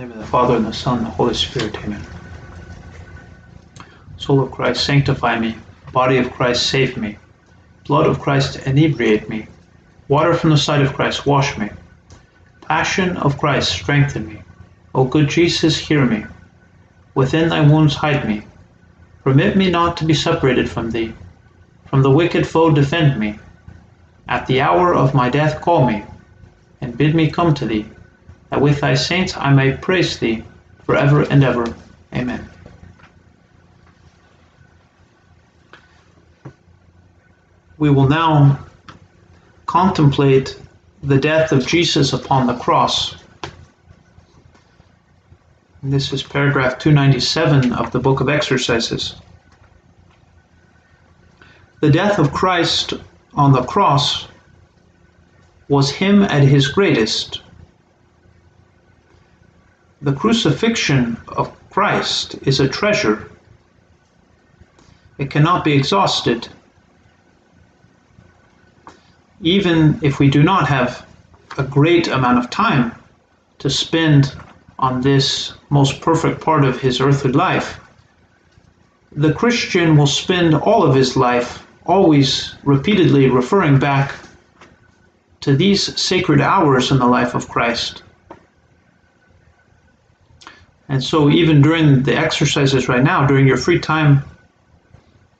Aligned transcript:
Name 0.00 0.12
of 0.12 0.18
the 0.18 0.24
Father, 0.24 0.56
and 0.56 0.64
the 0.64 0.72
Son, 0.72 0.96
and 0.96 1.06
the 1.06 1.10
Holy 1.10 1.34
Spirit. 1.34 1.76
Amen. 1.84 2.02
Soul 4.16 4.42
of 4.42 4.50
Christ, 4.50 4.86
sanctify 4.86 5.38
me. 5.38 5.58
Body 5.92 6.16
of 6.16 6.32
Christ, 6.32 6.70
save 6.70 6.96
me. 6.96 7.18
Blood 7.86 8.06
of 8.06 8.18
Christ, 8.18 8.66
inebriate 8.66 9.28
me. 9.28 9.46
Water 10.08 10.32
from 10.32 10.48
the 10.48 10.56
side 10.56 10.80
of 10.80 10.94
Christ, 10.94 11.26
wash 11.26 11.58
me. 11.58 11.68
Passion 12.62 13.18
of 13.18 13.36
Christ, 13.36 13.72
strengthen 13.72 14.26
me. 14.26 14.42
O 14.94 15.04
good 15.04 15.28
Jesus, 15.28 15.76
hear 15.76 16.06
me. 16.06 16.24
Within 17.14 17.50
thy 17.50 17.60
wounds 17.60 17.96
hide 17.96 18.26
me. 18.26 18.44
Permit 19.22 19.54
me 19.54 19.70
not 19.70 19.98
to 19.98 20.06
be 20.06 20.14
separated 20.14 20.70
from 20.70 20.90
thee. 20.92 21.12
From 21.88 22.00
the 22.00 22.10
wicked 22.10 22.46
foe 22.46 22.70
defend 22.70 23.20
me. 23.20 23.38
At 24.26 24.46
the 24.46 24.62
hour 24.62 24.94
of 24.94 25.12
my 25.12 25.28
death 25.28 25.60
call 25.60 25.86
me, 25.86 26.04
and 26.80 26.96
bid 26.96 27.14
me 27.14 27.30
come 27.30 27.52
to 27.52 27.66
thee, 27.66 27.84
that 28.50 28.60
with 28.60 28.80
thy 28.80 28.94
saints 28.94 29.36
I 29.36 29.52
may 29.52 29.76
praise 29.76 30.18
thee 30.18 30.44
for 30.84 30.96
ever 30.96 31.22
and 31.22 31.42
ever. 31.42 31.74
Amen. 32.14 32.48
We 37.78 37.90
will 37.90 38.08
now 38.08 38.58
contemplate 39.66 40.60
the 41.02 41.18
death 41.18 41.52
of 41.52 41.66
Jesus 41.66 42.12
upon 42.12 42.46
the 42.46 42.56
cross. 42.56 43.16
And 45.82 45.92
this 45.92 46.12
is 46.12 46.22
paragraph 46.22 46.78
297 46.78 47.72
of 47.72 47.90
the 47.90 48.00
Book 48.00 48.20
of 48.20 48.28
Exercises. 48.28 49.14
The 51.80 51.90
death 51.90 52.18
of 52.18 52.32
Christ 52.32 52.92
on 53.32 53.52
the 53.52 53.62
cross 53.62 54.28
was 55.68 55.90
him 55.90 56.22
at 56.24 56.42
his 56.42 56.68
greatest. 56.68 57.40
The 60.02 60.14
crucifixion 60.14 61.18
of 61.28 61.52
Christ 61.68 62.36
is 62.42 62.58
a 62.58 62.68
treasure. 62.68 63.30
It 65.18 65.30
cannot 65.30 65.62
be 65.62 65.74
exhausted. 65.74 66.48
Even 69.42 69.98
if 70.00 70.18
we 70.18 70.30
do 70.30 70.42
not 70.42 70.68
have 70.68 71.06
a 71.58 71.62
great 71.62 72.08
amount 72.08 72.38
of 72.38 72.48
time 72.48 72.92
to 73.58 73.68
spend 73.68 74.34
on 74.78 75.02
this 75.02 75.52
most 75.68 76.00
perfect 76.00 76.40
part 76.40 76.64
of 76.64 76.80
his 76.80 77.00
earthly 77.00 77.32
life, 77.32 77.78
the 79.12 79.34
Christian 79.34 79.98
will 79.98 80.06
spend 80.06 80.54
all 80.54 80.82
of 80.82 80.94
his 80.94 81.14
life 81.14 81.66
always 81.84 82.54
repeatedly 82.64 83.28
referring 83.28 83.78
back 83.78 84.14
to 85.40 85.54
these 85.54 86.00
sacred 86.00 86.40
hours 86.40 86.90
in 86.90 86.98
the 86.98 87.06
life 87.06 87.34
of 87.34 87.48
Christ. 87.48 88.02
And 90.90 91.02
so, 91.02 91.30
even 91.30 91.62
during 91.62 92.02
the 92.02 92.16
exercises 92.16 92.88
right 92.88 93.02
now, 93.02 93.24
during 93.24 93.46
your 93.46 93.56
free 93.56 93.78
time, 93.78 94.24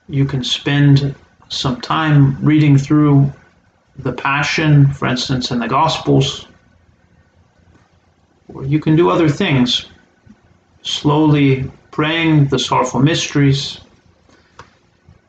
you 0.08 0.24
can 0.24 0.44
spend 0.44 1.12
some 1.48 1.80
time 1.80 2.38
reading 2.40 2.78
through 2.78 3.32
the 3.98 4.12
Passion, 4.12 4.92
for 4.92 5.08
instance, 5.08 5.50
in 5.50 5.58
the 5.58 5.66
Gospels. 5.66 6.46
Or 8.54 8.64
you 8.64 8.78
can 8.78 8.94
do 8.94 9.10
other 9.10 9.28
things, 9.28 9.86
slowly 10.82 11.68
praying 11.90 12.46
the 12.46 12.58
sorrowful 12.58 13.00
mysteries, 13.00 13.80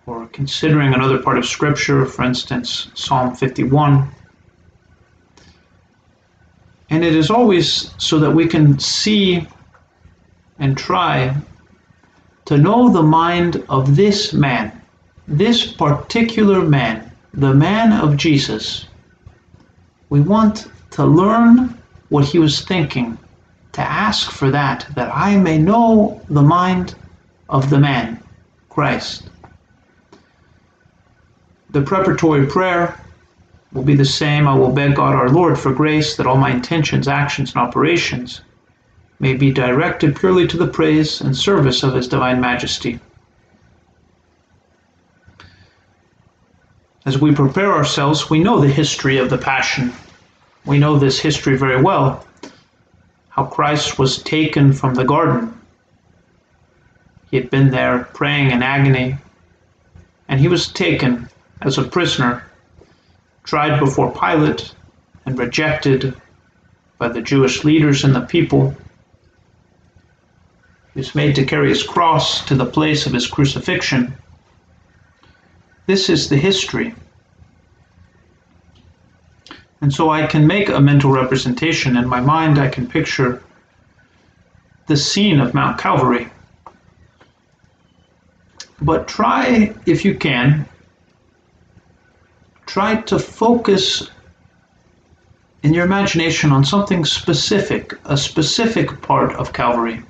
or 0.05 0.27
considering 0.27 0.93
another 0.93 1.17
part 1.17 1.39
of 1.39 1.47
Scripture, 1.47 2.05
for 2.05 2.23
instance, 2.23 2.89
Psalm 2.93 3.33
51. 3.35 4.07
And 6.91 7.03
it 7.03 7.15
is 7.15 7.31
always 7.31 7.91
so 7.97 8.19
that 8.19 8.29
we 8.29 8.45
can 8.45 8.77
see 8.77 9.47
and 10.61 10.77
try 10.77 11.35
to 12.45 12.55
know 12.55 12.89
the 12.89 13.01
mind 13.01 13.63
of 13.67 13.95
this 13.95 14.31
man, 14.31 14.71
this 15.27 15.65
particular 15.65 16.61
man, 16.61 17.11
the 17.33 17.53
man 17.53 17.91
of 17.91 18.15
Jesus. 18.15 18.85
We 20.09 20.21
want 20.21 20.67
to 20.91 21.03
learn 21.03 21.77
what 22.09 22.25
he 22.25 22.37
was 22.37 22.61
thinking, 22.61 23.17
to 23.71 23.81
ask 23.81 24.29
for 24.31 24.51
that, 24.51 24.85
that 24.95 25.09
I 25.13 25.35
may 25.37 25.57
know 25.57 26.21
the 26.29 26.43
mind 26.43 26.93
of 27.49 27.69
the 27.69 27.79
man, 27.79 28.21
Christ. 28.69 29.29
The 31.71 31.81
preparatory 31.81 32.45
prayer 32.45 32.99
will 33.71 33.83
be 33.83 33.95
the 33.95 34.05
same. 34.05 34.47
I 34.47 34.53
will 34.53 34.73
beg 34.73 34.95
God 34.95 35.15
our 35.15 35.29
Lord 35.29 35.57
for 35.57 35.73
grace 35.73 36.17
that 36.17 36.27
all 36.27 36.35
my 36.35 36.51
intentions, 36.51 37.07
actions, 37.07 37.53
and 37.53 37.61
operations 37.61 38.41
may 39.21 39.35
be 39.35 39.51
directed 39.51 40.15
purely 40.15 40.47
to 40.47 40.57
the 40.57 40.65
praise 40.65 41.21
and 41.21 41.37
service 41.37 41.83
of 41.83 41.93
His 41.93 42.07
Divine 42.07 42.41
Majesty. 42.41 42.99
As 47.05 47.19
we 47.19 47.31
prepare 47.31 47.71
ourselves, 47.71 48.31
we 48.31 48.39
know 48.39 48.59
the 48.59 48.67
history 48.67 49.17
of 49.17 49.29
the 49.29 49.37
Passion. 49.37 49.93
We 50.65 50.79
know 50.79 50.97
this 50.97 51.19
history 51.19 51.55
very 51.55 51.79
well. 51.79 52.25
How 53.29 53.45
Christ 53.45 53.99
was 53.99 54.23
taken 54.23 54.73
from 54.73 54.95
the 54.95 55.05
garden. 55.05 55.53
He 57.29 57.37
had 57.37 57.51
been 57.51 57.69
there 57.69 58.09
praying 58.15 58.49
in 58.49 58.63
agony, 58.63 59.17
and 60.29 60.39
he 60.39 60.47
was 60.47 60.67
taken 60.67 61.29
as 61.61 61.77
a 61.77 61.83
prisoner, 61.83 62.43
tried 63.43 63.79
before 63.79 64.11
Pilate, 64.11 64.73
and 65.27 65.37
rejected 65.37 66.15
by 66.97 67.07
the 67.07 67.21
Jewish 67.21 67.63
leaders 67.63 68.03
and 68.03 68.15
the 68.15 68.21
people. 68.21 68.75
He 70.93 70.99
was 70.99 71.15
made 71.15 71.35
to 71.35 71.45
carry 71.45 71.69
his 71.69 71.83
cross 71.83 72.43
to 72.45 72.55
the 72.55 72.65
place 72.65 73.05
of 73.05 73.13
his 73.13 73.27
crucifixion. 73.27 74.13
This 75.85 76.09
is 76.09 76.29
the 76.29 76.37
history. 76.37 76.93
And 79.79 79.93
so 79.93 80.09
I 80.09 80.27
can 80.27 80.45
make 80.45 80.69
a 80.69 80.79
mental 80.79 81.11
representation. 81.11 81.97
In 81.97 82.07
my 82.07 82.19
mind, 82.19 82.59
I 82.59 82.67
can 82.67 82.87
picture 82.87 83.41
the 84.87 84.97
scene 84.97 85.39
of 85.39 85.53
Mount 85.53 85.79
Calvary. 85.79 86.27
But 88.81 89.07
try, 89.07 89.73
if 89.85 90.03
you 90.03 90.15
can, 90.15 90.65
try 92.65 93.01
to 93.01 93.17
focus 93.17 94.09
in 95.63 95.73
your 95.73 95.85
imagination 95.85 96.51
on 96.51 96.65
something 96.65 97.05
specific, 97.05 97.93
a 98.05 98.17
specific 98.17 99.01
part 99.01 99.33
of 99.33 99.53
Calvary. 99.53 100.03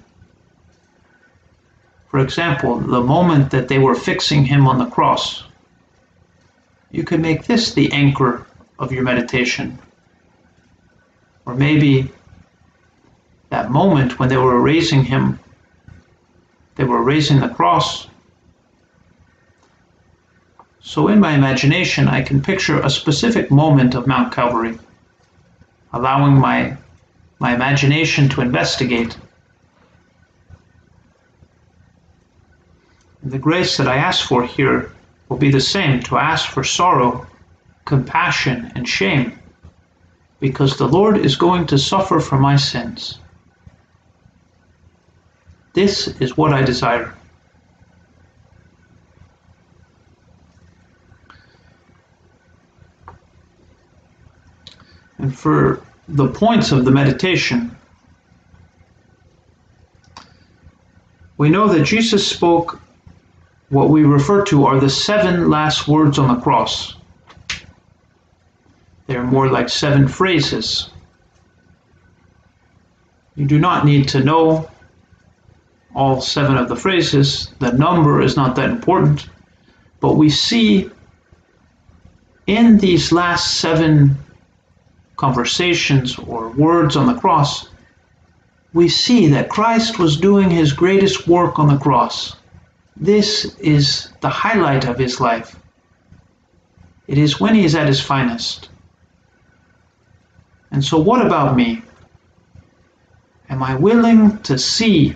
For 2.12 2.20
example, 2.20 2.78
the 2.78 3.02
moment 3.02 3.50
that 3.52 3.68
they 3.68 3.80
were 3.80 3.96
fixing 3.96 4.46
him 4.46 4.68
on 4.68 4.78
the 4.78 4.86
cross. 4.86 5.44
You 6.92 7.04
could 7.04 7.22
make 7.22 7.46
this 7.46 7.74
the 7.74 7.92
anchor 7.92 8.46
of 8.78 8.92
your 8.92 9.04
meditation. 9.04 9.80
Or 11.46 11.56
maybe 11.56 12.12
that 13.50 13.72
moment 13.72 14.20
when 14.20 14.30
they 14.30 14.38
were 14.38 14.62
raising 14.62 15.06
him, 15.06 15.40
they 16.76 16.84
were 16.84 17.02
raising 17.02 17.40
the 17.40 17.50
cross, 17.50 18.08
so 20.84 21.08
in 21.08 21.20
my 21.20 21.34
imagination, 21.34 22.08
I 22.08 22.22
can 22.22 22.42
picture 22.42 22.80
a 22.80 22.90
specific 22.90 23.52
moment 23.52 23.94
of 23.94 24.08
Mount 24.08 24.34
Calvary, 24.34 24.80
allowing 25.94 26.40
my, 26.40 26.76
my 27.40 27.54
imagination 27.54 28.28
to 28.30 28.42
investigate. 28.42 29.16
The 33.32 33.40
grace 33.40 33.78
that 33.78 33.88
I 33.88 33.96
ask 33.96 34.28
for 34.28 34.44
here 34.44 34.92
will 35.30 35.38
be 35.38 35.50
the 35.50 35.62
same 35.62 36.04
to 36.04 36.18
ask 36.18 36.50
for 36.50 36.66
sorrow, 36.66 37.26
compassion, 37.86 38.74
and 38.76 38.86
shame, 38.86 39.40
because 40.42 40.78
the 40.78 40.90
Lord 40.90 41.16
is 41.18 41.38
going 41.38 41.66
to 41.68 41.78
suffer 41.78 42.20
for 42.20 42.38
my 42.38 42.58
sins. 42.58 43.20
This 45.72 46.10
is 46.20 46.36
what 46.36 46.52
I 46.52 46.62
desire. 46.62 47.16
And 55.20 55.34
for 55.34 55.82
the 56.10 56.28
points 56.28 56.74
of 56.74 56.84
the 56.84 56.92
meditation, 56.92 57.78
we 61.38 61.50
know 61.50 61.70
that 61.70 61.86
Jesus 61.86 62.28
spoke 62.28 62.82
what 63.72 63.90
we 63.90 64.04
refer 64.04 64.44
to 64.46 64.66
are 64.66 64.80
the 64.80 64.90
seven 64.90 65.50
last 65.50 65.88
words 65.88 66.20
on 66.20 66.34
the 66.34 66.42
cross. 66.42 66.96
They 69.08 69.16
are 69.16 69.24
more 69.24 69.50
like 69.50 69.70
seven 69.70 70.08
phrases. 70.08 70.90
You 73.36 73.46
do 73.46 73.58
not 73.58 73.86
need 73.86 74.08
to 74.10 74.24
know 74.24 74.70
all 75.96 76.22
seven 76.22 76.58
of 76.58 76.70
the 76.70 76.76
phrases. 76.76 77.52
The 77.60 77.72
number 77.72 78.22
is 78.22 78.38
not 78.38 78.56
that 78.58 78.70
important. 78.70 79.28
But 80.00 80.14
we 80.14 80.30
see 80.30 80.90
in 82.48 82.78
these 82.78 83.12
last 83.12 83.60
seven 83.60 84.18
conversations 85.16 86.18
or 86.20 86.50
words 86.50 86.96
on 86.96 87.08
the 87.08 87.20
cross 87.20 87.68
we 88.74 88.88
see 88.88 89.28
that 89.28 89.50
Christ 89.50 90.00
was 90.00 90.18
doing 90.18 90.50
his 90.50 90.72
greatest 90.72 91.28
work 91.28 91.60
on 91.60 91.68
the 91.68 91.78
cross. 91.78 92.36
This 92.96 93.56
is 93.60 94.10
the 94.22 94.30
highlight 94.30 94.86
of 94.86 94.98
his 94.98 95.20
life. 95.20 95.58
It 97.08 97.18
is 97.18 97.40
when 97.40 97.56
he 97.56 97.66
is 97.66 97.76
at 97.76 97.88
his 97.88 98.02
finest. 98.02 98.70
And 100.72 100.84
so, 100.84 100.98
what 101.00 101.26
about 101.26 101.56
me? 101.56 101.82
Am 103.50 103.62
I 103.62 103.76
willing 103.76 104.38
to 104.44 104.58
see 104.58 105.16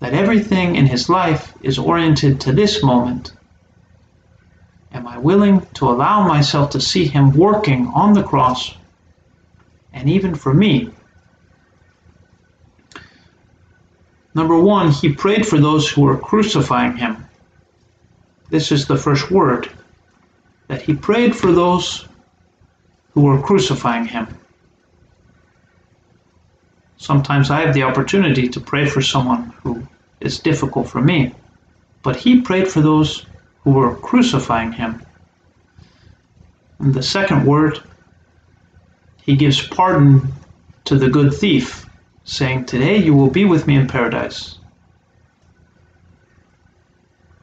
that 0.00 0.14
everything 0.14 0.76
in 0.76 0.86
his 0.86 1.08
life 1.10 1.54
is 1.60 1.78
oriented 1.78 2.40
to 2.40 2.52
this 2.52 2.82
moment? 2.82 3.32
Am 4.92 5.06
I 5.06 5.18
willing 5.18 5.66
to 5.74 5.88
allow 5.88 6.26
myself 6.26 6.70
to 6.70 6.80
see 6.80 7.06
him 7.06 7.32
working 7.32 7.88
on 7.88 8.14
the 8.14 8.22
cross 8.22 8.74
and 9.92 10.08
even 10.08 10.34
for 10.34 10.54
me? 10.54 10.90
Number 14.34 14.58
one, 14.58 14.90
he 14.90 15.12
prayed 15.12 15.46
for 15.46 15.58
those 15.58 15.90
who 15.90 16.02
were 16.02 16.16
crucifying 16.16 16.96
him. 16.96 17.26
This 18.50 18.70
is 18.70 18.86
the 18.86 18.96
first 18.96 19.30
word 19.30 19.70
that 20.68 20.82
he 20.82 20.94
prayed 20.94 21.34
for 21.34 21.52
those 21.52 22.06
who 23.12 23.22
were 23.22 23.42
crucifying 23.42 24.04
him. 24.04 24.28
Sometimes 26.96 27.50
I 27.50 27.60
have 27.60 27.74
the 27.74 27.82
opportunity 27.82 28.48
to 28.48 28.60
pray 28.60 28.86
for 28.86 29.02
someone 29.02 29.52
who 29.62 29.82
is 30.20 30.38
difficult 30.38 30.88
for 30.88 31.00
me, 31.00 31.34
but 32.02 32.16
he 32.16 32.40
prayed 32.40 32.68
for 32.68 32.80
those 32.82 33.26
who 33.64 33.72
were 33.72 33.96
crucifying 33.96 34.72
him. 34.72 35.02
And 36.78 36.94
the 36.94 37.02
second 37.02 37.46
word, 37.46 37.82
he 39.22 39.34
gives 39.34 39.66
pardon 39.66 40.32
to 40.84 40.96
the 40.96 41.08
good 41.08 41.34
thief, 41.34 41.86
saying, 42.24 42.66
Today 42.66 42.96
you 42.96 43.14
will 43.14 43.30
be 43.30 43.44
with 43.44 43.66
me 43.66 43.76
in 43.76 43.86
paradise. 43.86 44.58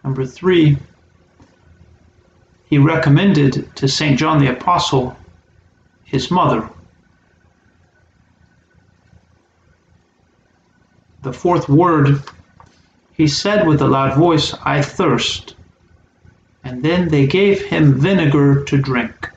Number 0.04 0.26
three, 0.26 0.78
he 2.66 2.78
recommended 2.78 3.76
to 3.76 3.88
St. 3.88 4.18
John 4.18 4.40
the 4.40 4.52
Apostle 4.52 5.16
his 6.08 6.32
mother. 6.32 6.70
The 11.22 11.34
fourth 11.34 11.68
word, 11.68 12.24
he 13.12 13.28
said 13.28 13.68
with 13.68 13.82
a 13.82 13.88
loud 13.88 14.18
voice, 14.18 14.54
I 14.66 14.82
thirst. 14.82 15.56
And 16.64 16.84
then 16.84 17.10
they 17.10 17.28
gave 17.28 17.62
him 17.62 18.00
vinegar 18.00 18.64
to 18.64 18.78
drink. 18.78 19.30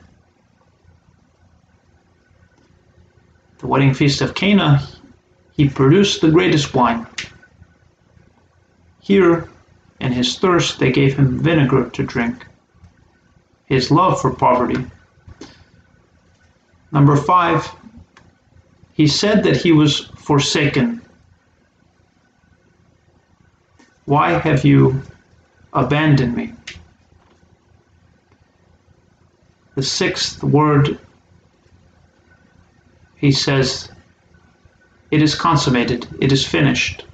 The 3.59 3.67
wedding 3.67 3.93
feast 3.93 4.21
of 4.21 4.33
Cana, 4.33 4.81
he 5.61 5.69
produced 5.69 6.21
the 6.21 6.31
greatest 6.31 6.73
wine. 6.73 7.05
Here, 8.99 9.47
in 9.99 10.11
his 10.11 10.39
thirst, 10.39 10.79
they 10.79 10.91
gave 10.91 11.15
him 11.15 11.37
vinegar 11.37 11.87
to 11.91 12.01
drink. 12.01 12.47
His 13.65 13.91
love 13.91 14.19
for 14.19 14.33
poverty. 14.33 14.83
Number 16.91 17.15
five, 17.15 17.69
he 18.93 19.05
said 19.05 19.43
that 19.43 19.55
he 19.55 19.71
was 19.71 20.05
forsaken. 20.15 20.99
Why 24.05 24.31
have 24.31 24.65
you 24.65 24.99
abandoned 25.73 26.35
me? 26.35 26.53
The 29.75 29.83
sixth 29.83 30.43
word, 30.43 30.97
he 33.17 33.31
says, 33.31 33.91
It 35.11 35.21
is 35.21 35.35
consummated, 35.35 36.07
it 36.19 36.31
is 36.31 36.47
finished. 36.47 37.05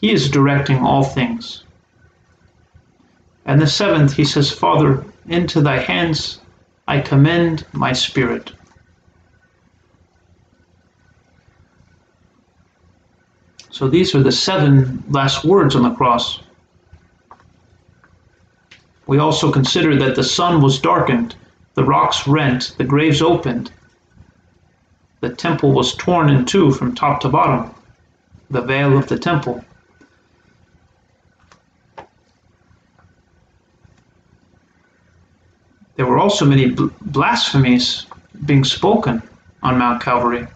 He 0.00 0.12
is 0.12 0.30
directing 0.30 0.78
all 0.78 1.04
things. 1.04 1.64
And 3.44 3.60
the 3.60 3.66
seventh, 3.66 4.14
he 4.14 4.24
says, 4.24 4.50
Father, 4.50 5.04
into 5.26 5.60
thy 5.60 5.78
hands 5.78 6.40
I 6.86 7.00
commend 7.00 7.66
my 7.72 7.92
spirit. 7.92 8.52
So 13.70 13.88
these 13.88 14.14
are 14.14 14.22
the 14.22 14.32
seven 14.32 15.02
last 15.08 15.44
words 15.44 15.74
on 15.74 15.82
the 15.82 15.94
cross. 15.94 16.40
We 19.06 19.18
also 19.18 19.50
consider 19.50 19.96
that 19.96 20.14
the 20.14 20.24
sun 20.24 20.62
was 20.62 20.78
darkened, 20.78 21.34
the 21.74 21.84
rocks 21.84 22.28
rent, 22.28 22.74
the 22.78 22.84
graves 22.84 23.22
opened, 23.22 23.72
the 25.22 25.30
temple 25.30 25.70
was 25.70 25.94
torn 25.94 26.28
in 26.28 26.44
two 26.44 26.72
from 26.72 26.96
top 26.96 27.20
to 27.20 27.28
bottom, 27.28 27.72
the 28.50 28.60
veil 28.60 28.98
of 28.98 29.06
the 29.06 29.16
temple. 29.16 29.64
There 35.94 36.06
were 36.06 36.18
also 36.18 36.44
many 36.44 36.74
blasphemies 37.02 38.06
being 38.44 38.64
spoken 38.64 39.22
on 39.62 39.78
Mount 39.78 40.02
Calvary. 40.02 40.48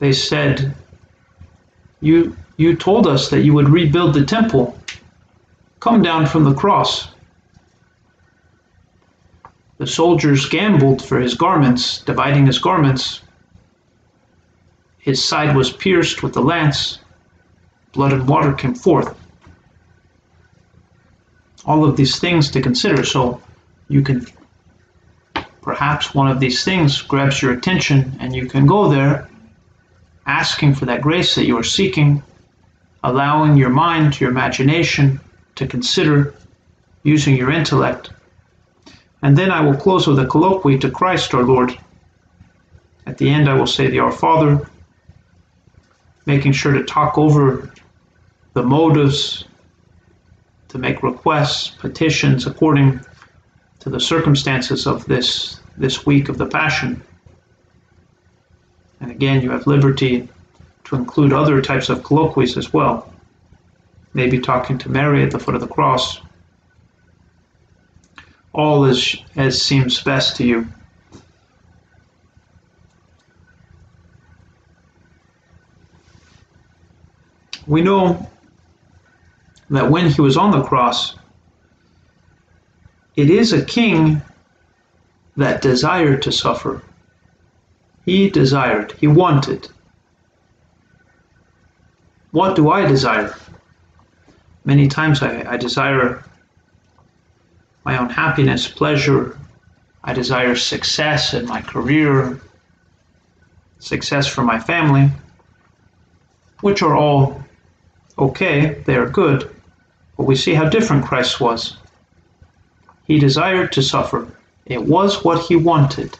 They 0.00 0.12
said, 0.12 0.74
You, 2.00 2.36
you 2.56 2.74
told 2.74 3.06
us 3.06 3.30
that 3.30 3.42
you 3.42 3.54
would 3.54 3.68
rebuild 3.68 4.14
the 4.14 4.24
temple. 4.24 4.76
Come 5.78 6.02
down 6.02 6.26
from 6.26 6.42
the 6.42 6.54
cross. 6.54 7.13
The 9.78 9.86
soldiers 9.86 10.48
gambled 10.48 11.04
for 11.04 11.18
his 11.18 11.34
garments, 11.34 12.00
dividing 12.02 12.46
his 12.46 12.58
garments. 12.58 13.22
His 14.98 15.24
side 15.24 15.56
was 15.56 15.72
pierced 15.72 16.22
with 16.22 16.34
the 16.34 16.42
lance. 16.42 17.00
Blood 17.92 18.12
and 18.12 18.28
water 18.28 18.52
came 18.52 18.74
forth 18.74 19.14
all 21.66 21.84
of 21.84 21.96
these 21.96 22.18
things 22.18 22.50
to 22.50 22.60
consider. 22.60 23.04
So 23.04 23.40
you 23.88 24.02
can 24.02 24.26
perhaps 25.62 26.14
one 26.14 26.28
of 26.28 26.40
these 26.40 26.64
things 26.64 27.00
grabs 27.00 27.40
your 27.40 27.52
attention 27.52 28.16
and 28.20 28.34
you 28.34 28.46
can 28.46 28.66
go 28.66 28.88
there 28.88 29.28
asking 30.26 30.74
for 30.74 30.84
that 30.86 31.00
grace 31.00 31.34
that 31.34 31.46
you 31.46 31.58
are 31.58 31.64
seeking, 31.64 32.22
allowing 33.02 33.56
your 33.56 33.70
mind, 33.70 34.20
your 34.20 34.30
imagination 34.30 35.20
to 35.54 35.66
consider 35.66 36.34
using 37.02 37.36
your 37.36 37.50
intellect. 37.50 38.10
And 39.24 39.38
then 39.38 39.50
I 39.50 39.62
will 39.62 39.74
close 39.74 40.06
with 40.06 40.18
a 40.18 40.26
colloquy 40.26 40.78
to 40.78 40.90
Christ 40.90 41.32
our 41.32 41.44
Lord. 41.44 41.78
At 43.06 43.16
the 43.16 43.30
end, 43.30 43.48
I 43.48 43.54
will 43.54 43.66
say 43.66 43.86
the 43.86 44.00
Our 44.00 44.12
Father, 44.12 44.68
making 46.26 46.52
sure 46.52 46.74
to 46.74 46.84
talk 46.84 47.16
over 47.16 47.72
the 48.52 48.62
motives 48.62 49.44
to 50.68 50.76
make 50.76 51.02
requests, 51.02 51.68
petitions 51.70 52.46
according 52.46 53.00
to 53.80 53.88
the 53.88 53.98
circumstances 53.98 54.86
of 54.86 55.06
this, 55.06 55.58
this 55.78 56.04
week 56.04 56.28
of 56.28 56.36
the 56.36 56.46
Passion. 56.46 57.02
And 59.00 59.10
again, 59.10 59.40
you 59.40 59.50
have 59.52 59.66
liberty 59.66 60.28
to 60.84 60.96
include 60.96 61.32
other 61.32 61.62
types 61.62 61.88
of 61.88 62.02
colloquies 62.02 62.58
as 62.58 62.74
well. 62.74 63.10
Maybe 64.12 64.38
talking 64.38 64.76
to 64.76 64.90
Mary 64.90 65.22
at 65.22 65.30
the 65.30 65.38
foot 65.38 65.54
of 65.54 65.62
the 65.62 65.66
cross. 65.66 66.20
All 68.54 68.84
as, 68.84 69.16
as 69.36 69.60
seems 69.60 70.00
best 70.02 70.36
to 70.36 70.46
you. 70.46 70.66
We 77.66 77.82
know 77.82 78.30
that 79.70 79.90
when 79.90 80.10
he 80.10 80.20
was 80.20 80.36
on 80.36 80.52
the 80.52 80.62
cross, 80.62 81.16
it 83.16 83.30
is 83.30 83.52
a 83.52 83.64
king 83.64 84.22
that 85.36 85.62
desired 85.62 86.22
to 86.22 86.32
suffer. 86.32 86.82
He 88.04 88.28
desired, 88.28 88.92
he 89.00 89.06
wanted. 89.06 89.68
What 92.32 92.54
do 92.54 92.70
I 92.70 92.86
desire? 92.86 93.34
Many 94.64 94.88
times 94.88 95.22
I, 95.22 95.44
I 95.52 95.56
desire 95.56 96.24
my 97.84 97.98
own 97.98 98.10
happiness, 98.10 98.66
pleasure. 98.66 99.38
I 100.02 100.12
desire 100.12 100.56
success 100.56 101.34
in 101.34 101.46
my 101.46 101.60
career, 101.60 102.40
success 103.78 104.26
for 104.26 104.42
my 104.42 104.58
family, 104.58 105.10
which 106.60 106.82
are 106.82 106.96
all 106.96 107.42
okay, 108.18 108.82
they 108.86 108.96
are 108.96 109.08
good. 109.08 109.50
But 110.16 110.24
we 110.24 110.36
see 110.36 110.54
how 110.54 110.68
different 110.68 111.04
Christ 111.04 111.40
was. 111.40 111.76
He 113.06 113.18
desired 113.18 113.72
to 113.72 113.82
suffer. 113.82 114.28
It 114.66 114.82
was 114.82 115.24
what 115.24 115.44
he 115.46 115.56
wanted. 115.56 116.16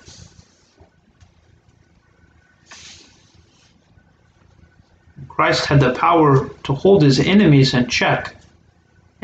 Christ 5.28 5.66
had 5.66 5.80
the 5.80 5.94
power 5.94 6.48
to 6.64 6.74
hold 6.74 7.02
his 7.02 7.18
enemies 7.18 7.74
in 7.74 7.88
check 7.88 8.36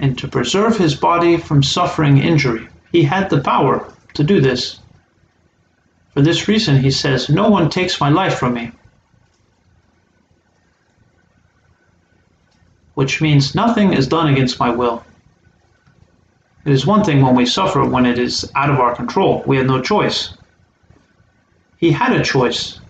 and 0.01 0.17
to 0.19 0.27
preserve 0.27 0.77
his 0.77 0.95
body 0.95 1.37
from 1.37 1.63
suffering 1.63 2.19
injury. 2.19 2.67
He 2.91 3.03
had 3.03 3.31
the 3.31 3.41
power 3.43 3.93
to 4.15 4.25
do 4.25 4.41
this. 4.41 4.81
For 6.15 6.23
this 6.23 6.49
reason, 6.49 6.81
he 6.81 6.91
says, 6.91 7.29
No 7.29 7.49
one 7.49 7.69
takes 7.71 8.01
my 8.01 8.09
life 8.09 8.39
from 8.39 8.55
me. 8.55 8.73
Which 12.95 13.21
means 13.21 13.55
nothing 13.55 13.93
is 13.93 14.09
done 14.09 14.29
against 14.29 14.59
my 14.59 14.71
will. 14.71 15.05
It 16.65 16.73
is 16.73 16.87
one 16.87 17.05
thing 17.05 17.23
when 17.23 17.37
we 17.37 17.47
suffer 17.47 17.85
when 17.85 18.07
it 18.07 18.19
is 18.19 18.51
out 18.55 18.71
of 18.71 18.81
our 18.81 18.95
control. 18.95 19.43
We 19.47 19.59
have 19.59 19.67
no 19.67 19.81
choice. 19.81 20.35
He 21.77 21.91
had 21.91 22.13
a 22.13 22.25
choice, 22.25 22.81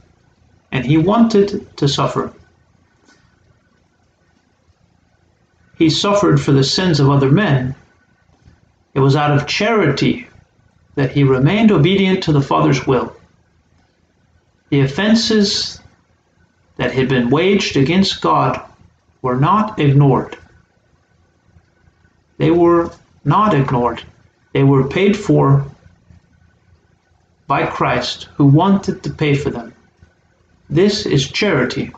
and 0.72 0.84
he 0.84 0.96
wanted 0.96 1.76
to 1.76 1.88
suffer. 1.88 2.32
He 5.80 5.88
suffered 5.88 6.38
for 6.38 6.52
the 6.52 6.62
sins 6.62 7.00
of 7.00 7.08
other 7.08 7.30
men. 7.30 7.74
It 8.92 9.00
was 9.00 9.16
out 9.16 9.30
of 9.30 9.46
charity 9.46 10.28
that 10.94 11.12
he 11.12 11.24
remained 11.24 11.72
obedient 11.72 12.22
to 12.24 12.32
the 12.32 12.42
Father's 12.42 12.86
will. 12.86 13.16
The 14.68 14.80
offenses 14.80 15.80
that 16.76 16.92
had 16.92 17.08
been 17.08 17.30
waged 17.30 17.78
against 17.78 18.20
God 18.20 18.60
were 19.22 19.36
not 19.36 19.78
ignored. 19.78 20.36
They 22.36 22.50
were 22.50 22.90
not 23.24 23.54
ignored. 23.54 24.02
They 24.52 24.64
were 24.64 24.86
paid 24.86 25.16
for 25.16 25.64
by 27.46 27.64
Christ 27.64 28.28
who 28.34 28.44
wanted 28.44 29.02
to 29.02 29.10
pay 29.10 29.34
for 29.34 29.48
them. 29.48 29.72
This 30.68 31.06
is 31.06 31.32
charity. 31.32 31.90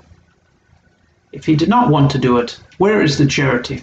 If 1.32 1.46
he 1.46 1.56
did 1.56 1.68
not 1.68 1.90
want 1.90 2.10
to 2.10 2.18
do 2.18 2.36
it, 2.36 2.60
where 2.78 3.02
is 3.02 3.18
the 3.18 3.26
charity? 3.26 3.82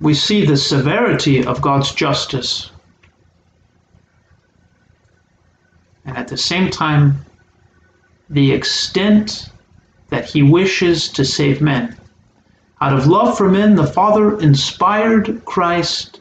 We 0.00 0.14
see 0.14 0.44
the 0.44 0.56
severity 0.56 1.44
of 1.44 1.60
God's 1.60 1.92
justice. 1.94 2.70
And 6.04 6.16
at 6.16 6.28
the 6.28 6.38
same 6.38 6.70
time, 6.70 7.24
the 8.30 8.52
extent 8.52 9.50
that 10.08 10.24
he 10.24 10.42
wishes 10.42 11.08
to 11.08 11.24
save 11.24 11.60
men. 11.60 11.96
Out 12.80 12.94
of 12.94 13.06
love 13.06 13.36
for 13.36 13.50
men, 13.50 13.74
the 13.74 13.86
Father 13.86 14.40
inspired 14.40 15.44
Christ 15.44 16.20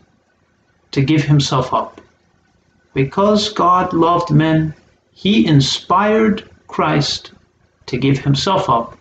to 0.92 1.02
give 1.02 1.24
himself 1.24 1.74
up. 1.74 2.02
Because 3.00 3.48
God 3.54 3.94
loved 3.94 4.30
men, 4.30 4.74
he 5.14 5.48
inspired 5.48 6.44
Christ 6.68 7.32
to 7.86 7.98
give 7.98 8.20
himself 8.20 8.70
up. 8.70 8.98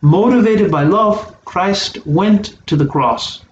Motivated 0.00 0.68
by 0.68 0.82
love, 0.82 1.16
Christ 1.44 2.04
went 2.04 2.58
to 2.66 2.74
the 2.74 2.88
cross. 2.88 3.44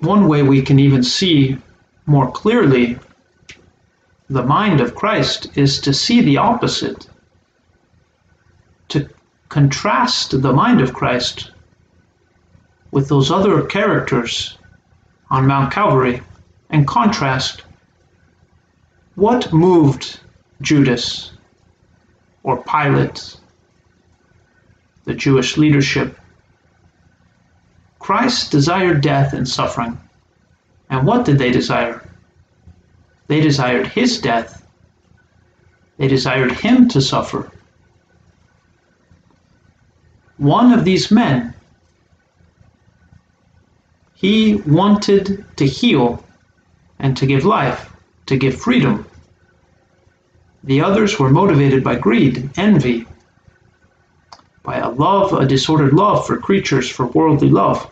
One 0.00 0.26
way 0.26 0.42
we 0.42 0.60
can 0.60 0.80
even 0.80 1.04
see 1.04 1.56
more 2.06 2.32
clearly 2.32 2.98
the 4.28 4.42
mind 4.42 4.80
of 4.80 4.96
Christ 4.96 5.56
is 5.56 5.80
to 5.82 5.94
see 5.94 6.20
the 6.20 6.36
opposite, 6.36 7.06
to 8.88 9.08
contrast 9.48 10.42
the 10.42 10.52
mind 10.52 10.80
of 10.80 10.94
Christ 10.94 11.52
with 12.90 13.08
those 13.08 13.30
other 13.30 13.62
characters 13.62 14.58
on 15.30 15.46
Mount 15.46 15.72
Calvary 15.72 16.22
and 16.70 16.86
contrast 16.86 17.62
what 19.14 19.52
moved 19.52 20.20
Judas 20.62 21.32
or 22.42 22.62
Pilate, 22.64 23.36
the 25.04 25.14
Jewish 25.14 25.56
leadership. 25.56 26.18
Christ 27.98 28.50
desired 28.50 29.02
death 29.02 29.34
and 29.34 29.48
suffering. 29.48 29.98
And 30.88 31.06
what 31.06 31.24
did 31.24 31.38
they 31.38 31.50
desire? 31.50 32.02
They 33.28 33.40
desired 33.40 33.86
his 33.86 34.20
death. 34.20 34.66
They 35.98 36.08
desired 36.08 36.52
him 36.52 36.88
to 36.88 37.00
suffer. 37.00 37.50
One 40.38 40.72
of 40.72 40.84
these 40.84 41.10
men, 41.10 41.54
he 44.20 44.56
wanted 44.66 45.46
to 45.56 45.66
heal 45.66 46.22
and 46.98 47.16
to 47.16 47.24
give 47.24 47.46
life, 47.46 47.90
to 48.26 48.36
give 48.36 48.60
freedom. 48.60 49.06
The 50.64 50.82
others 50.82 51.18
were 51.18 51.30
motivated 51.30 51.82
by 51.82 51.94
greed, 51.94 52.50
envy, 52.58 53.06
by 54.62 54.76
a 54.76 54.90
love, 54.90 55.32
a 55.32 55.46
disordered 55.46 55.94
love 55.94 56.26
for 56.26 56.36
creatures, 56.36 56.86
for 56.90 57.06
worldly 57.06 57.48
love. 57.48 57.90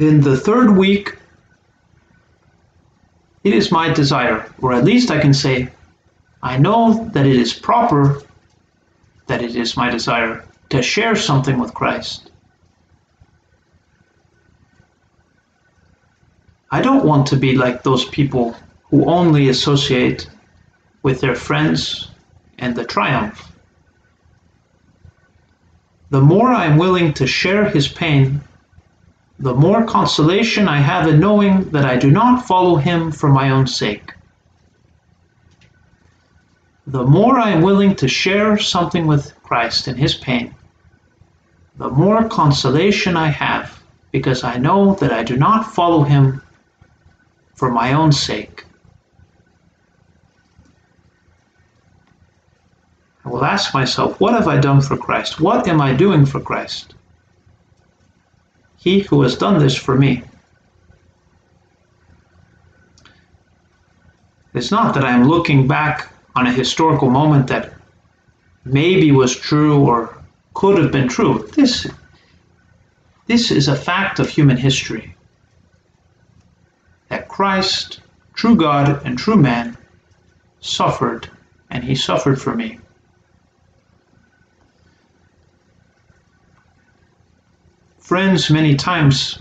In 0.00 0.20
the 0.20 0.36
third 0.36 0.76
week 0.76 1.16
it 3.44 3.54
is 3.54 3.70
my 3.70 3.92
desire, 3.92 4.52
or 4.58 4.72
at 4.72 4.82
least 4.82 5.12
I 5.12 5.20
can 5.20 5.32
say, 5.32 5.68
I 6.42 6.58
know 6.58 7.08
that 7.12 7.26
it 7.26 7.36
is 7.36 7.52
proper, 7.52 8.22
that 9.28 9.40
it 9.40 9.54
is 9.54 9.76
my 9.76 9.88
desire 9.88 10.44
to 10.70 10.82
share 10.82 11.14
something 11.14 11.60
with 11.60 11.72
Christ. 11.74 12.31
I 16.74 16.80
don't 16.80 17.04
want 17.04 17.26
to 17.26 17.36
be 17.36 17.54
like 17.54 17.82
those 17.82 18.06
people 18.06 18.56
who 18.84 19.04
only 19.04 19.50
associate 19.50 20.26
with 21.02 21.20
their 21.20 21.34
friends 21.34 22.10
and 22.58 22.74
the 22.74 22.86
triumph. 22.86 23.52
The 26.08 26.22
more 26.22 26.48
I 26.48 26.64
am 26.64 26.78
willing 26.78 27.12
to 27.14 27.26
share 27.26 27.68
his 27.68 27.88
pain, 27.88 28.40
the 29.38 29.54
more 29.54 29.84
consolation 29.84 30.66
I 30.66 30.78
have 30.78 31.06
in 31.08 31.20
knowing 31.20 31.68
that 31.72 31.84
I 31.84 31.96
do 31.96 32.10
not 32.10 32.46
follow 32.46 32.76
him 32.76 33.12
for 33.12 33.28
my 33.28 33.50
own 33.50 33.66
sake. 33.66 34.14
The 36.86 37.04
more 37.04 37.38
I 37.38 37.50
am 37.50 37.60
willing 37.60 37.94
to 37.96 38.08
share 38.08 38.56
something 38.56 39.06
with 39.06 39.34
Christ 39.42 39.88
in 39.88 39.96
his 39.96 40.14
pain, 40.14 40.54
the 41.76 41.90
more 41.90 42.26
consolation 42.30 43.14
I 43.14 43.28
have 43.28 43.82
because 44.10 44.42
I 44.42 44.56
know 44.56 44.94
that 44.94 45.12
I 45.12 45.22
do 45.22 45.36
not 45.36 45.74
follow 45.74 46.02
him 46.02 46.40
for 47.62 47.70
my 47.70 47.92
own 47.92 48.10
sake. 48.10 48.64
I 53.24 53.28
will 53.28 53.44
ask 53.44 53.72
myself, 53.72 54.18
what 54.18 54.34
have 54.34 54.48
I 54.48 54.56
done 54.58 54.80
for 54.80 54.96
Christ? 54.96 55.40
What 55.40 55.68
am 55.68 55.80
I 55.80 55.94
doing 55.94 56.26
for 56.26 56.40
Christ? 56.40 56.94
he 58.82 58.98
who 58.98 59.22
has 59.22 59.36
done 59.36 59.60
this 59.60 59.76
for 59.76 59.96
me. 59.96 60.24
It's 64.54 64.72
not 64.72 64.92
that 64.94 65.04
I'm 65.04 65.28
looking 65.28 65.68
back 65.68 66.12
on 66.34 66.48
a 66.48 66.52
historical 66.52 67.10
moment 67.10 67.46
that 67.46 67.72
maybe 68.64 69.12
was 69.12 69.36
true 69.36 69.86
or 69.86 70.20
could 70.54 70.78
have 70.78 70.90
been 70.90 71.06
true. 71.06 71.48
This, 71.54 71.86
this 73.28 73.52
is 73.52 73.68
a 73.68 73.76
fact 73.76 74.18
of 74.18 74.28
human 74.28 74.56
history. 74.56 75.14
That 77.12 77.28
Christ, 77.28 78.00
true 78.32 78.56
God 78.56 79.04
and 79.04 79.18
true 79.18 79.36
man, 79.36 79.76
suffered, 80.60 81.28
and 81.68 81.84
he 81.84 81.94
suffered 81.94 82.40
for 82.40 82.54
me. 82.54 82.78
friends 87.98 88.50
many 88.50 88.74
times 88.74 89.38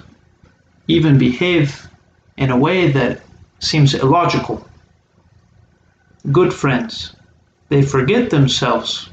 even 0.87 1.17
behave 1.17 1.87
in 2.35 2.51
a 2.51 2.57
way 2.57 2.91
that 2.91 3.21
seems 3.59 3.93
illogical. 3.93 4.67
Good 6.31 6.53
friends, 6.53 7.15
they 7.69 7.81
forget 7.81 8.29
themselves. 8.29 9.09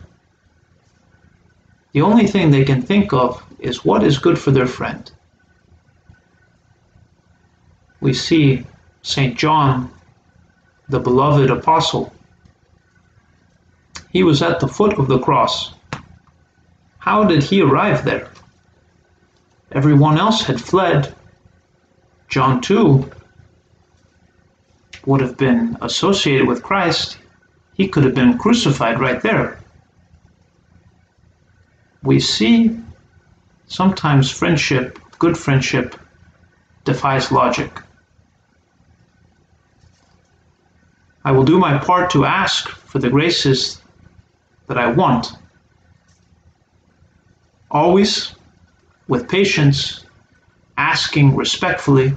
The 1.92 2.02
only 2.02 2.26
thing 2.26 2.50
they 2.50 2.64
can 2.64 2.82
think 2.82 3.12
of 3.12 3.40
is 3.60 3.84
what 3.84 4.02
is 4.02 4.18
good 4.18 4.38
for 4.38 4.50
their 4.50 4.66
friend. 4.66 5.10
We 8.00 8.12
see 8.14 8.64
St. 9.02 9.37
John, 9.37 9.90
the 10.88 11.00
beloved 11.00 11.50
apostle. 11.50 12.12
He 14.11 14.23
was 14.23 14.43
at 14.43 14.61
the 14.61 14.69
foot 14.69 14.99
of 14.99 15.09
the 15.09 15.19
cross. 15.19 15.75
How 16.99 17.25
did 17.25 17.43
he 17.43 17.62
arrive 17.62 18.05
there? 18.05 18.31
Everyone 19.73 20.19
else 20.19 20.43
had 20.43 20.61
fled. 20.61 21.14
John, 22.28 22.61
too, 22.61 23.11
would 25.07 25.21
have 25.21 25.37
been 25.37 25.76
associated 25.81 26.47
with 26.47 26.62
Christ. 26.62 27.19
He 27.75 27.88
could 27.88 28.05
have 28.05 28.14
been 28.14 28.38
crucified 28.38 29.00
right 29.00 29.21
there. 29.23 29.59
We 32.02 32.21
see 32.21 32.78
sometimes 33.67 34.31
friendship, 34.31 34.99
good 35.19 35.37
friendship, 35.37 35.97
defies 36.85 37.31
logic. 37.31 37.71
I 41.25 41.32
will 41.32 41.44
do 41.44 41.58
my 41.58 41.78
part 41.78 42.10
to 42.10 42.25
ask 42.25 42.68
for 42.68 42.98
the 42.98 43.10
graces 43.10 43.82
that 44.66 44.78
I 44.78 44.90
want. 44.90 45.32
Always 47.70 48.34
with 49.08 49.28
patience, 49.28 50.04
asking 50.76 51.34
respectfully, 51.34 52.14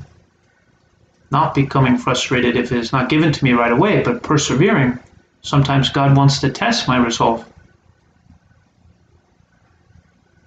not 1.31 1.55
becoming 1.55 1.97
frustrated 1.97 2.55
if 2.55 2.71
it 2.71 2.77
is 2.77 2.91
not 2.91 3.09
given 3.09 3.31
to 3.31 3.43
me 3.43 3.53
right 3.53 3.71
away, 3.71 4.03
but 4.03 4.21
persevering. 4.21 4.99
Sometimes 5.41 5.89
God 5.89 6.15
wants 6.15 6.39
to 6.39 6.49
test 6.49 6.87
my 6.87 6.97
resolve. 6.97 7.45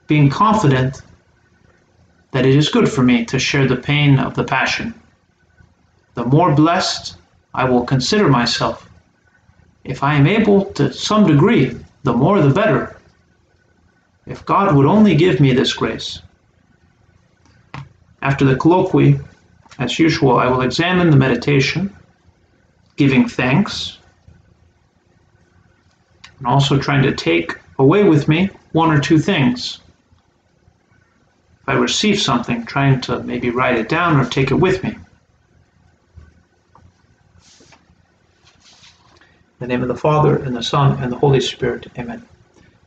Being 0.06 0.28
confident 0.28 1.02
that 2.32 2.44
it 2.44 2.54
is 2.54 2.68
good 2.68 2.88
for 2.88 3.02
me 3.02 3.24
to 3.24 3.38
share 3.38 3.66
the 3.66 3.76
pain 3.76 4.18
of 4.18 4.34
the 4.34 4.44
passion. 4.44 4.94
The 6.14 6.24
more 6.24 6.54
blessed 6.54 7.16
I 7.54 7.64
will 7.64 7.84
consider 7.86 8.28
myself. 8.28 8.88
If 9.84 10.02
I 10.02 10.14
am 10.14 10.26
able 10.26 10.64
to 10.72 10.92
some 10.92 11.26
degree, 11.26 11.76
the 12.02 12.12
more 12.12 12.40
the 12.40 12.52
better. 12.52 12.96
If 14.26 14.44
God 14.44 14.74
would 14.74 14.86
only 14.86 15.14
give 15.14 15.38
me 15.40 15.52
this 15.52 15.72
grace. 15.72 16.20
After 18.22 18.44
the 18.44 18.56
colloquy, 18.56 19.20
as 19.78 19.98
usual, 19.98 20.38
I 20.38 20.46
will 20.46 20.62
examine 20.62 21.10
the 21.10 21.16
meditation, 21.16 21.94
giving 22.96 23.28
thanks, 23.28 23.98
and 26.38 26.46
also 26.46 26.78
trying 26.78 27.02
to 27.02 27.14
take 27.14 27.58
away 27.78 28.04
with 28.04 28.28
me 28.28 28.50
one 28.72 28.90
or 28.90 29.00
two 29.00 29.18
things. 29.18 29.80
If 31.62 31.68
I 31.68 31.74
receive 31.74 32.20
something, 32.20 32.64
trying 32.64 33.00
to 33.02 33.22
maybe 33.22 33.50
write 33.50 33.76
it 33.76 33.88
down 33.88 34.18
or 34.18 34.24
take 34.24 34.50
it 34.50 34.54
with 34.54 34.82
me. 34.82 34.96
In 39.60 39.68
the 39.68 39.74
name 39.74 39.82
of 39.82 39.88
the 39.88 39.94
Father, 39.94 40.36
and 40.36 40.56
the 40.56 40.62
Son, 40.62 40.98
and 41.00 41.12
the 41.12 41.16
Holy 41.16 41.40
Spirit. 41.40 41.86
Amen. 41.96 42.26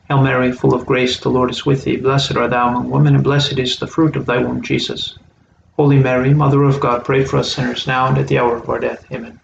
Hail 0.09 0.21
Mary, 0.21 0.51
full 0.51 0.73
of 0.73 0.85
grace, 0.85 1.19
the 1.19 1.29
Lord 1.29 1.49
is 1.49 1.65
with 1.65 1.83
thee. 1.83 1.95
Blessed 1.95 2.35
art 2.35 2.49
thou 2.49 2.67
among 2.69 2.89
women, 2.89 3.15
and 3.15 3.23
blessed 3.23 3.57
is 3.57 3.79
the 3.79 3.87
fruit 3.87 4.15
of 4.15 4.25
thy 4.25 4.37
womb, 4.37 4.61
Jesus. 4.61 5.17
Holy 5.77 5.97
Mary, 5.97 6.33
Mother 6.33 6.63
of 6.63 6.79
God, 6.79 7.05
pray 7.05 7.23
for 7.23 7.37
us 7.37 7.53
sinners 7.53 7.87
now 7.87 8.07
and 8.07 8.17
at 8.17 8.27
the 8.27 8.39
hour 8.39 8.57
of 8.57 8.69
our 8.69 8.79
death. 8.79 9.05
Amen. 9.11 9.39